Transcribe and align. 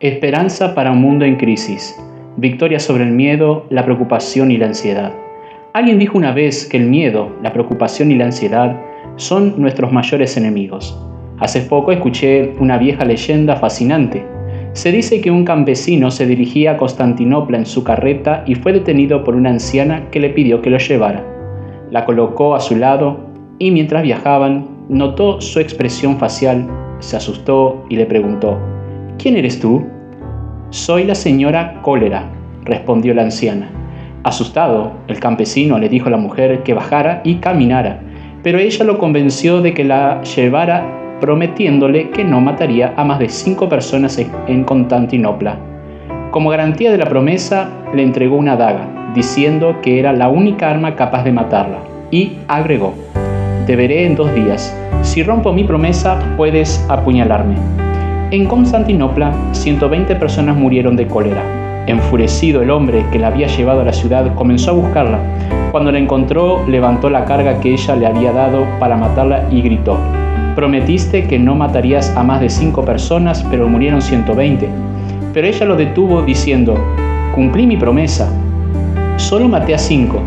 Esperanza 0.00 0.74
para 0.74 0.92
un 0.92 1.02
mundo 1.02 1.26
en 1.26 1.36
crisis. 1.36 1.94
Victoria 2.38 2.78
sobre 2.80 3.04
el 3.04 3.10
miedo, 3.10 3.66
la 3.68 3.84
preocupación 3.84 4.50
y 4.50 4.56
la 4.56 4.64
ansiedad. 4.64 5.12
Alguien 5.74 5.98
dijo 5.98 6.16
una 6.16 6.32
vez 6.32 6.66
que 6.66 6.78
el 6.78 6.86
miedo, 6.86 7.36
la 7.42 7.52
preocupación 7.52 8.10
y 8.10 8.14
la 8.14 8.24
ansiedad 8.24 8.80
son 9.16 9.60
nuestros 9.60 9.92
mayores 9.92 10.38
enemigos. 10.38 10.98
Hace 11.38 11.60
poco 11.60 11.92
escuché 11.92 12.54
una 12.58 12.78
vieja 12.78 13.04
leyenda 13.04 13.56
fascinante. 13.56 14.24
Se 14.72 14.90
dice 14.90 15.20
que 15.20 15.30
un 15.30 15.44
campesino 15.44 16.10
se 16.10 16.24
dirigía 16.24 16.70
a 16.70 16.76
Constantinopla 16.78 17.58
en 17.58 17.66
su 17.66 17.84
carreta 17.84 18.42
y 18.46 18.54
fue 18.54 18.72
detenido 18.72 19.22
por 19.22 19.36
una 19.36 19.50
anciana 19.50 20.08
que 20.10 20.20
le 20.20 20.30
pidió 20.30 20.62
que 20.62 20.70
lo 20.70 20.78
llevara. 20.78 21.22
La 21.90 22.06
colocó 22.06 22.54
a 22.54 22.60
su 22.60 22.74
lado 22.74 23.28
y 23.58 23.70
mientras 23.70 24.02
viajaban 24.02 24.66
notó 24.88 25.42
su 25.42 25.60
expresión 25.60 26.16
facial, 26.16 26.66
se 27.00 27.18
asustó 27.18 27.84
y 27.90 27.96
le 27.96 28.06
preguntó, 28.06 28.58
¿Quién 29.20 29.36
eres 29.36 29.60
tú? 29.60 29.84
Soy 30.70 31.04
la 31.04 31.14
señora 31.14 31.82
Cólera, 31.82 32.24
respondió 32.64 33.12
la 33.12 33.20
anciana. 33.20 33.68
Asustado, 34.22 34.92
el 35.08 35.20
campesino 35.20 35.78
le 35.78 35.90
dijo 35.90 36.08
a 36.08 36.10
la 36.10 36.16
mujer 36.16 36.62
que 36.62 36.72
bajara 36.72 37.20
y 37.22 37.34
caminara, 37.34 38.00
pero 38.42 38.58
ella 38.58 38.82
lo 38.86 38.96
convenció 38.96 39.60
de 39.60 39.74
que 39.74 39.84
la 39.84 40.22
llevara 40.22 41.18
prometiéndole 41.20 42.08
que 42.08 42.24
no 42.24 42.40
mataría 42.40 42.94
a 42.96 43.04
más 43.04 43.18
de 43.18 43.28
cinco 43.28 43.68
personas 43.68 44.18
en 44.46 44.64
Constantinopla. 44.64 45.58
Como 46.30 46.48
garantía 46.48 46.90
de 46.90 46.96
la 46.96 47.04
promesa, 47.04 47.68
le 47.94 48.02
entregó 48.02 48.36
una 48.36 48.56
daga, 48.56 49.12
diciendo 49.14 49.82
que 49.82 49.98
era 49.98 50.14
la 50.14 50.30
única 50.30 50.70
arma 50.70 50.96
capaz 50.96 51.24
de 51.24 51.32
matarla, 51.32 51.80
y 52.10 52.38
agregó, 52.48 52.94
Te 53.66 53.76
veré 53.76 54.06
en 54.06 54.16
dos 54.16 54.34
días. 54.34 54.74
Si 55.02 55.22
rompo 55.22 55.52
mi 55.52 55.64
promesa, 55.64 56.18
puedes 56.38 56.86
apuñalarme. 56.88 57.89
En 58.32 58.46
Constantinopla, 58.46 59.34
120 59.50 60.14
personas 60.14 60.56
murieron 60.56 60.94
de 60.94 61.08
cólera. 61.08 61.42
Enfurecido 61.88 62.62
el 62.62 62.70
hombre 62.70 63.04
que 63.10 63.18
la 63.18 63.26
había 63.26 63.48
llevado 63.48 63.80
a 63.80 63.84
la 63.84 63.92
ciudad 63.92 64.36
comenzó 64.36 64.70
a 64.70 64.74
buscarla. 64.74 65.18
Cuando 65.72 65.90
la 65.90 65.98
encontró, 65.98 66.64
levantó 66.68 67.10
la 67.10 67.24
carga 67.24 67.58
que 67.58 67.72
ella 67.72 67.96
le 67.96 68.06
había 68.06 68.30
dado 68.30 68.64
para 68.78 68.96
matarla 68.96 69.48
y 69.50 69.62
gritó, 69.62 69.98
Prometiste 70.54 71.26
que 71.26 71.40
no 71.40 71.56
matarías 71.56 72.16
a 72.16 72.22
más 72.22 72.40
de 72.40 72.50
cinco 72.50 72.84
personas, 72.84 73.44
pero 73.50 73.68
murieron 73.68 74.00
120. 74.00 74.68
Pero 75.34 75.46
ella 75.48 75.66
lo 75.66 75.74
detuvo 75.74 76.22
diciendo, 76.22 76.76
Cumplí 77.34 77.66
mi 77.66 77.76
promesa. 77.76 78.32
Solo 79.16 79.48
maté 79.48 79.74
a 79.74 79.78
cinco. 79.78 80.20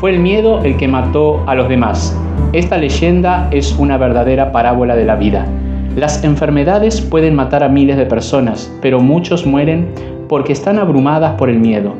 Fue 0.00 0.10
el 0.10 0.20
miedo 0.20 0.64
el 0.64 0.78
que 0.78 0.88
mató 0.88 1.44
a 1.46 1.54
los 1.54 1.68
demás. 1.68 2.18
Esta 2.54 2.78
leyenda 2.78 3.48
es 3.50 3.76
una 3.78 3.98
verdadera 3.98 4.52
parábola 4.52 4.96
de 4.96 5.04
la 5.04 5.16
vida. 5.16 5.46
Las 5.96 6.24
enfermedades 6.24 7.02
pueden 7.02 7.34
matar 7.34 7.62
a 7.62 7.68
miles 7.68 7.98
de 7.98 8.06
personas, 8.06 8.74
pero 8.80 8.98
muchos 8.98 9.44
mueren 9.44 9.92
porque 10.26 10.54
están 10.54 10.78
abrumadas 10.78 11.34
por 11.34 11.50
el 11.50 11.58
miedo. 11.58 11.92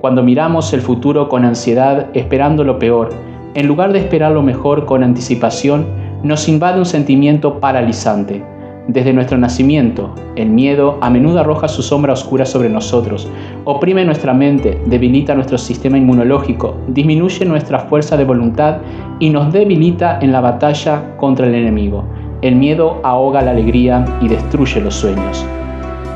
Cuando 0.00 0.22
miramos 0.22 0.72
el 0.72 0.80
futuro 0.80 1.28
con 1.28 1.44
ansiedad, 1.44 2.06
esperando 2.14 2.62
lo 2.62 2.78
peor, 2.78 3.08
en 3.54 3.66
lugar 3.66 3.92
de 3.92 3.98
esperar 3.98 4.30
lo 4.30 4.42
mejor 4.42 4.84
con 4.84 5.02
anticipación, 5.02 5.86
nos 6.22 6.48
invade 6.48 6.78
un 6.78 6.86
sentimiento 6.86 7.58
paralizante. 7.58 8.44
Desde 8.86 9.12
nuestro 9.12 9.36
nacimiento, 9.38 10.14
el 10.36 10.48
miedo 10.48 10.98
a 11.00 11.10
menudo 11.10 11.40
arroja 11.40 11.66
su 11.66 11.82
sombra 11.82 12.12
oscura 12.12 12.46
sobre 12.46 12.68
nosotros, 12.68 13.28
oprime 13.64 14.04
nuestra 14.04 14.34
mente, 14.34 14.80
debilita 14.86 15.34
nuestro 15.34 15.58
sistema 15.58 15.98
inmunológico, 15.98 16.76
disminuye 16.86 17.44
nuestra 17.44 17.80
fuerza 17.80 18.16
de 18.16 18.24
voluntad 18.24 18.78
y 19.18 19.30
nos 19.30 19.52
debilita 19.52 20.20
en 20.20 20.30
la 20.30 20.40
batalla 20.40 21.16
contra 21.16 21.48
el 21.48 21.56
enemigo. 21.56 22.04
El 22.42 22.56
miedo 22.56 22.98
ahoga 23.04 23.40
la 23.40 23.52
alegría 23.52 24.04
y 24.20 24.26
destruye 24.26 24.80
los 24.80 24.96
sueños. 24.96 25.46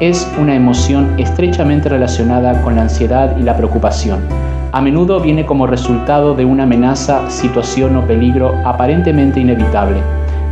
Es 0.00 0.28
una 0.40 0.56
emoción 0.56 1.14
estrechamente 1.18 1.88
relacionada 1.88 2.60
con 2.62 2.74
la 2.74 2.82
ansiedad 2.82 3.36
y 3.38 3.44
la 3.44 3.56
preocupación. 3.56 4.18
A 4.72 4.80
menudo 4.80 5.20
viene 5.20 5.46
como 5.46 5.68
resultado 5.68 6.34
de 6.34 6.44
una 6.44 6.64
amenaza, 6.64 7.30
situación 7.30 7.94
o 7.94 8.02
peligro 8.02 8.52
aparentemente 8.64 9.38
inevitable. 9.38 10.00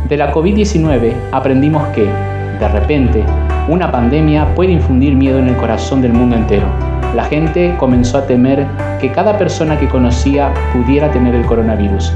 De 0.07 0.15
la 0.15 0.31
COVID-19 0.31 1.11
aprendimos 1.33 1.85
que, 1.89 2.05
de 2.05 2.67
repente, 2.69 3.25
una 3.67 3.91
pandemia 3.91 4.55
puede 4.55 4.71
infundir 4.71 5.13
miedo 5.13 5.39
en 5.39 5.49
el 5.49 5.57
corazón 5.57 6.01
del 6.01 6.13
mundo 6.13 6.37
entero. 6.37 6.67
La 7.17 7.25
gente 7.25 7.75
comenzó 7.77 8.19
a 8.19 8.25
temer 8.25 8.65
que 9.01 9.11
cada 9.11 9.37
persona 9.37 9.77
que 9.77 9.89
conocía 9.89 10.53
pudiera 10.71 11.11
tener 11.11 11.35
el 11.35 11.45
coronavirus. 11.45 12.13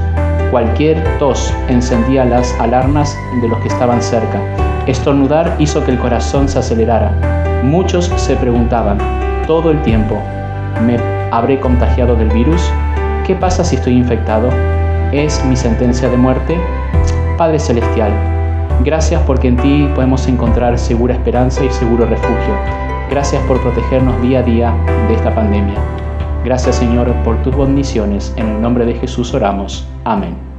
Cualquier 0.50 1.02
tos 1.18 1.54
encendía 1.68 2.24
las 2.24 2.52
alarmas 2.58 3.16
de 3.40 3.46
los 3.46 3.58
que 3.60 3.68
estaban 3.68 4.02
cerca. 4.02 4.40
Estornudar 4.88 5.54
hizo 5.60 5.84
que 5.84 5.92
el 5.92 5.98
corazón 5.98 6.48
se 6.48 6.58
acelerara. 6.58 7.60
Muchos 7.62 8.06
se 8.16 8.34
preguntaban 8.34 8.98
todo 9.46 9.70
el 9.70 9.80
tiempo, 9.82 10.18
¿me 10.84 10.96
habré 11.30 11.60
contagiado 11.60 12.16
del 12.16 12.30
virus? 12.30 12.68
¿Qué 13.24 13.36
pasa 13.36 13.62
si 13.62 13.76
estoy 13.76 13.96
infectado? 13.96 14.48
¿Es 15.12 15.44
mi 15.44 15.54
sentencia 15.54 16.08
de 16.08 16.16
muerte? 16.16 16.58
Padre 17.38 17.60
Celestial, 17.60 18.10
gracias 18.84 19.22
porque 19.26 19.48
en 19.48 19.56
ti 19.56 19.88
podemos 19.94 20.26
encontrar 20.26 20.76
segura 20.78 21.14
esperanza 21.14 21.64
y 21.64 21.70
seguro 21.70 22.06
refugio. 22.06 22.54
Gracias 23.08 23.40
por 23.44 23.60
protegernos 23.60 24.20
día 24.20 24.40
a 24.40 24.42
día 24.42 24.74
de 25.06 25.14
esta 25.14 25.32
pandemia. 25.34 25.99
Gracias 26.44 26.76
Señor 26.76 27.12
por 27.22 27.42
tus 27.42 27.56
bendiciones. 27.56 28.32
En 28.36 28.48
el 28.48 28.62
nombre 28.62 28.86
de 28.86 28.94
Jesús 28.94 29.34
oramos. 29.34 29.86
Amén. 30.04 30.49